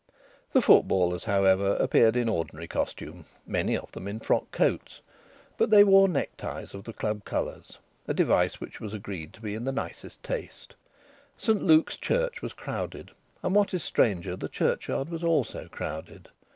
The 0.53 0.63
footballers, 0.63 1.25
however, 1.25 1.75
appeared 1.75 2.17
in 2.17 2.27
ordinary 2.27 2.67
costume 2.67 3.25
(many 3.45 3.77
of 3.77 3.91
them 3.91 4.07
in 4.07 4.19
frock 4.19 4.49
coats); 4.49 4.99
but 5.59 5.69
they 5.69 5.83
wore 5.83 6.07
neckties 6.07 6.73
of 6.73 6.85
the 6.85 6.91
club 6.91 7.23
colours, 7.23 7.77
a 8.07 8.13
device 8.15 8.59
which 8.59 8.79
was 8.79 8.95
agreed 8.95 9.31
to 9.33 9.41
be 9.41 9.53
in 9.53 9.63
the 9.65 9.71
nicest 9.71 10.23
taste. 10.23 10.75
St 11.37 11.61
Luke's 11.61 11.97
Church 11.97 12.41
was 12.41 12.53
crowded; 12.53 13.11
and, 13.43 13.53
what 13.53 13.75
is 13.75 13.83
stranger, 13.83 14.35
the 14.35 14.49
churchyard 14.49 15.07
was 15.09 15.23
also 15.23 15.67
crowded. 15.71 16.29